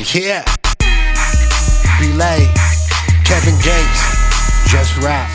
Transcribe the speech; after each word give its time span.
Yeah. 0.00 0.40
B 2.00 2.08
Lay. 2.16 2.48
Kevin 3.28 3.52
Gates. 3.60 4.00
Just 4.72 4.96
rap. 5.04 5.28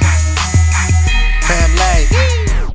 Family. 1.46 2.10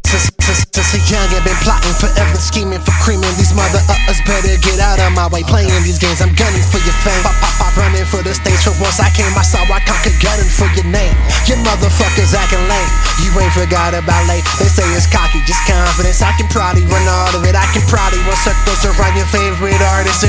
Since, 0.07 0.31
since, 0.39 0.63
since 0.71 0.91
a 0.95 1.03
young, 1.11 1.27
I've 1.35 1.43
been 1.43 1.59
plotting 1.67 1.95
forever, 1.99 2.39
scheming 2.39 2.79
for 2.79 2.95
creaming. 3.03 3.35
These 3.35 3.59
mother 3.59 3.83
utters 3.91 4.23
better 4.23 4.55
get 4.63 4.79
out 4.79 5.03
of 5.03 5.11
my 5.19 5.27
way. 5.35 5.43
Playing 5.43 5.71
these 5.83 5.99
games, 5.99 6.23
I'm 6.23 6.31
gunning 6.39 6.63
for 6.71 6.79
your 6.83 6.95
fame. 7.03 7.27
Pop, 7.27 7.35
pop, 7.43 7.55
pop, 7.59 7.75
running 7.75 8.07
for 8.07 8.23
the 8.23 8.39
stage. 8.39 8.63
For 8.63 8.75
once 8.79 9.03
I 9.03 9.11
came, 9.11 9.35
I 9.35 9.43
saw 9.43 9.67
I 9.67 9.83
conquered 9.83 10.15
gunning 10.23 10.47
for 10.47 10.71
your 10.79 10.87
name. 10.87 11.15
Your 11.51 11.59
motherfuckers 11.67 12.39
acting 12.39 12.63
lame. 12.71 12.91
You 13.19 13.35
ain't 13.39 13.51
forgot 13.51 13.99
about 13.99 14.27
late. 14.31 14.47
They 14.63 14.71
say 14.71 14.87
it's 14.95 15.11
cocky, 15.11 15.43
just 15.43 15.63
confidence. 15.67 16.23
I 16.23 16.35
can 16.39 16.47
probably 16.55 16.87
run 16.87 17.03
all 17.07 17.35
of 17.35 17.43
it. 17.47 17.59
I 17.59 17.67
can 17.75 17.83
probably 17.91 18.23
run 18.27 18.39
circles 18.39 18.83
around 18.87 19.19
your 19.19 19.27
favorite 19.31 19.83
artist 19.95 20.27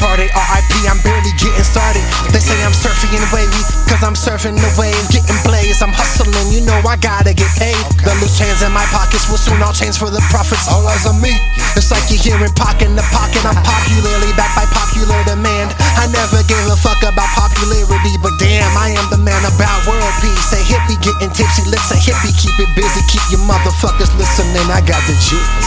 party. 0.00 0.28
RIP, 0.30 0.72
I'm 0.86 1.00
barely 1.02 1.32
getting 1.40 1.66
started. 1.66 2.02
They 2.30 2.40
say 2.40 2.56
I'm 2.62 2.74
surfing 2.74 3.14
wavy, 3.32 3.62
cause 3.88 4.02
I'm 4.02 4.16
surfing 4.16 4.56
the 4.56 4.70
wave, 4.78 4.96
getting 5.10 5.38
blazed. 5.44 5.82
I'm 5.82 5.92
hustling, 5.94 6.34
you 6.52 6.62
know 6.66 6.76
I 6.84 6.96
gotta 6.96 7.32
get 7.34 7.50
paid. 7.58 7.78
The 8.04 8.12
loose 8.20 8.36
change 8.36 8.60
in 8.62 8.72
my 8.72 8.84
pockets 8.90 9.26
will 9.30 9.40
soon 9.40 9.60
all 9.62 9.72
change 9.74 9.98
for 9.98 10.10
the 10.10 10.22
profits. 10.30 10.66
All 10.70 10.84
eyes 10.86 11.06
on 11.06 11.20
me. 11.20 11.32
It's 11.74 11.90
like 11.90 12.06
you're 12.06 12.22
hearing 12.22 12.54
pocket 12.54 12.86
in 12.86 12.94
the 12.94 13.06
pocket. 13.10 13.42
I'm 13.42 13.58
popularly 13.66 14.30
backed 14.38 14.54
by 14.54 14.66
popular 14.70 15.18
demand. 15.26 15.74
I 15.98 16.06
never 16.06 16.40
gave 16.46 16.64
a 16.70 16.78
fuck 16.78 17.02
about 17.02 17.30
popularity, 17.34 18.14
but 18.22 18.34
damn, 18.38 18.70
I 18.78 18.94
am 18.94 19.06
the 19.10 19.18
man 19.18 19.42
about 19.42 19.78
world 19.88 20.14
peace. 20.22 20.54
A 20.54 20.60
hippie 20.62 20.98
getting 21.02 21.32
tipsy, 21.34 21.66
let's 21.70 21.90
a 21.90 21.98
hippie 21.98 22.34
keep 22.38 22.54
it 22.62 22.70
busy. 22.78 23.02
Keep 23.10 23.24
your 23.34 23.42
motherfuckers 23.48 24.12
listening. 24.16 24.66
I 24.70 24.80
got 24.86 25.02
the 25.10 25.16
juice. 25.18 25.63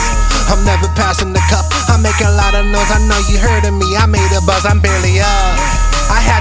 I'm 0.48 0.64
never 0.64 0.88
passing 0.96 1.34
the 1.34 1.44
cup. 1.52 1.66
I 1.90 1.98
make 2.00 2.20
a 2.22 2.32
lot 2.32 2.56
of 2.56 2.66
noise. 2.66 2.92
I 2.92 3.00
know 3.08 3.20
you 3.30 3.38
heard 3.38 3.66
of 3.66 3.74
me. 3.74 3.96
I 3.96 4.06
made 4.06 4.32
a 4.32 4.42
buzz. 4.46 4.66
I'm 4.66 4.80
barely 4.80 5.20
up. 5.20 5.67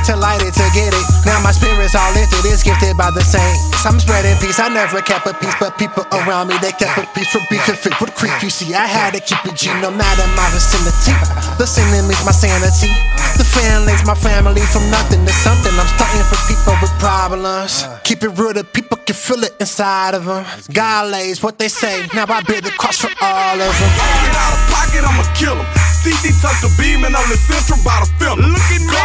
I 0.06 0.14
had 0.14 0.14
to 0.14 0.22
light 0.22 0.42
it 0.46 0.54
to 0.54 0.66
get 0.70 0.94
it. 0.94 1.06
Now 1.26 1.42
my 1.42 1.50
spirit's 1.50 1.98
all 1.98 2.14
lifted, 2.14 2.46
it's 2.46 2.62
gifted 2.62 2.94
by 2.94 3.10
the 3.10 3.26
saints. 3.26 3.58
I'm 3.82 3.98
spreading 3.98 4.38
peace, 4.38 4.62
I 4.62 4.70
never 4.70 5.02
kept 5.02 5.26
a 5.26 5.34
peace, 5.34 5.54
but 5.58 5.74
people 5.78 6.06
around 6.14 6.46
me, 6.46 6.54
they 6.62 6.70
kept 6.70 6.94
a 6.94 7.10
peace 7.10 7.26
for 7.34 7.42
beef 7.50 7.66
and 7.66 7.74
fit 7.74 7.98
with 7.98 8.14
creep. 8.14 8.30
You 8.38 8.50
see, 8.50 8.70
I 8.70 8.86
had 8.86 9.18
to 9.18 9.20
keep 9.20 9.42
it 9.42 9.58
G 9.58 9.66
no 9.82 9.90
matter 9.90 10.22
my 10.38 10.46
vicinity. 10.54 11.10
The 11.58 11.66
enemy's 11.66 12.22
my 12.22 12.30
sanity. 12.30 12.86
The 13.34 13.42
family's 13.42 14.06
my 14.06 14.14
family 14.14 14.62
from 14.70 14.86
nothing 14.94 15.26
to 15.26 15.32
something. 15.34 15.74
I'm 15.74 15.90
starting 15.98 16.22
for 16.30 16.38
people 16.46 16.78
with 16.78 16.94
problems. 17.02 17.82
Keep 18.06 18.22
it 18.22 18.38
real, 18.38 18.54
the 18.54 18.62
people 18.62 18.98
can 19.02 19.16
feel 19.16 19.42
it 19.42 19.58
inside 19.58 20.14
of 20.14 20.26
them. 20.26 20.46
God 20.70 21.10
lays 21.10 21.42
what 21.42 21.58
they 21.58 21.68
say, 21.68 22.06
now 22.14 22.30
I 22.30 22.46
bear 22.46 22.62
the 22.62 22.70
cross 22.78 23.02
for 23.02 23.10
all 23.10 23.58
of 23.58 23.74
them. 23.74 23.90
Get 24.22 24.38
out 24.38 24.54
of 24.54 24.62
pocket, 24.70 25.02
I'ma 25.02 25.26
kill 25.34 25.58
him. 25.58 25.66
CC 26.06 26.30
tuck 26.38 26.54
the 26.62 26.70
beam 26.78 27.02
and 27.02 27.18
on 27.18 27.26
the 27.26 27.34
central 27.34 27.82
by 27.82 27.98
the 27.98 28.06
film. 28.22 28.38
Look 28.38 28.70
at 28.70 28.78
how 28.78 28.94
we 28.94 28.95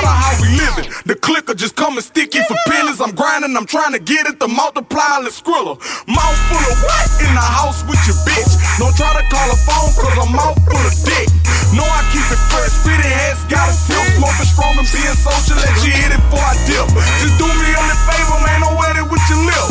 living. 0.75 0.91
The 1.05 1.15
clicker 1.15 1.53
just 1.53 1.75
coming 1.75 2.01
sticky 2.01 2.39
for 2.47 2.55
pennies. 2.67 3.01
I'm 3.01 3.15
grinding, 3.15 3.55
I'm 3.55 3.65
trying 3.65 3.93
to 3.93 3.99
get 3.99 4.27
it 4.27 4.39
to 4.39 4.47
multiply 4.47 5.19
and 5.19 5.27
skriller. 5.27 5.75
Mouth 6.07 6.39
full 6.47 6.63
of 6.63 6.77
what? 6.83 7.07
In 7.23 7.31
the 7.33 7.43
house 7.43 7.83
with 7.87 7.99
your 8.07 8.17
bitch. 8.23 8.51
Don't 8.79 8.95
try 8.95 9.11
to 9.11 9.23
call 9.27 9.47
a 9.51 9.57
phone 9.67 9.91
cause 9.99 10.17
I'm 10.17 10.31
mouth 10.35 10.59
full 10.63 10.79
of 10.79 10.95
dick. 11.03 11.27
No, 11.75 11.83
I 11.83 12.03
keep 12.11 12.27
it 12.27 12.41
fresh, 12.51 12.73
fitted 12.83 13.07
hats, 13.07 13.43
got 13.47 13.67
a 13.67 13.75
tip. 13.87 14.03
Smoking 14.19 14.49
strong 14.51 14.75
and 14.79 14.87
being 14.91 15.17
social, 15.19 15.55
let 15.55 15.75
you 15.83 15.91
hit 15.91 16.11
it 16.11 16.21
before 16.29 16.43
I 16.43 16.55
dip. 16.67 16.87
Just 17.23 17.35
do 17.39 17.47
me 17.47 17.67
a 17.71 17.83
favor, 18.07 18.39
man, 18.43 18.59
don't 18.63 18.75
wet 18.75 18.95
it 18.99 19.07
with 19.07 19.23
your 19.31 19.41
lip. 19.43 19.67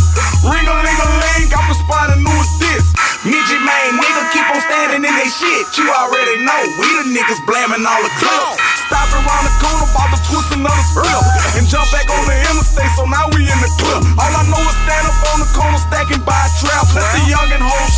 Ring 0.48 0.64
a 0.64 0.74
ling 0.80 1.00
a 1.00 1.08
ling, 1.20 1.48
I'm 1.52 1.66
responding 1.68 2.24
as 2.24 2.50
this. 2.60 2.84
Midget 3.20 3.60
man, 3.60 4.00
nigga, 4.00 4.32
keep 4.32 4.48
on 4.48 4.60
standing 4.64 5.04
in 5.04 5.12
they 5.12 5.28
shit. 5.28 5.64
You 5.76 5.92
already 5.92 6.40
know, 6.40 6.60
we 6.80 6.88
the 6.88 7.04
niggas 7.12 7.40
blaming 7.44 7.84
all 7.84 8.00
the 8.00 8.12
clips. 8.16 8.56
Stop 8.88 9.12
around 9.12 9.29
and 11.54 11.66
jump 11.70 11.86
back 11.94 12.08
on 12.10 12.22
the 12.26 12.36
interstate. 12.50 12.90
So 12.98 13.06
now 13.06 13.30
we 13.30 13.46
in 13.46 13.58
the 13.62 13.70
club. 13.78 14.02
All 14.18 14.32
I 14.32 14.42
know 14.50 14.58
is 14.58 14.76
stand 14.82 15.06
up 15.06 15.18
on 15.34 15.38
the 15.38 15.50
corner, 15.54 15.78
stacking 15.78 16.22
by 16.26 16.34
a 16.34 16.50
trap. 16.58 16.86
Let 16.94 17.06
the 17.14 17.22
young 17.30 17.50
and 17.54 17.62
hold 17.62 17.89